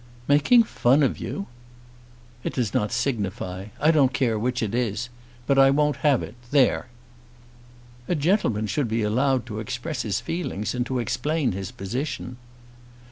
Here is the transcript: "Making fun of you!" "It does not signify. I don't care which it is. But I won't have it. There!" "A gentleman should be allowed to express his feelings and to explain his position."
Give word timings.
"Making 0.27 0.63
fun 0.63 1.03
of 1.03 1.19
you!" 1.19 1.45
"It 2.43 2.53
does 2.53 2.73
not 2.73 2.91
signify. 2.91 3.65
I 3.79 3.91
don't 3.91 4.15
care 4.15 4.39
which 4.39 4.63
it 4.63 4.73
is. 4.73 5.09
But 5.45 5.59
I 5.59 5.69
won't 5.69 5.97
have 5.97 6.23
it. 6.23 6.33
There!" 6.49 6.87
"A 8.07 8.15
gentleman 8.15 8.65
should 8.65 8.87
be 8.87 9.03
allowed 9.03 9.45
to 9.45 9.59
express 9.59 10.01
his 10.01 10.19
feelings 10.19 10.73
and 10.73 10.87
to 10.87 10.97
explain 10.97 11.51
his 11.51 11.69
position." 11.71 12.37